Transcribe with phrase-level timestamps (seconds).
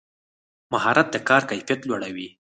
[0.73, 2.27] مهارت د کار کیفیت لوړوي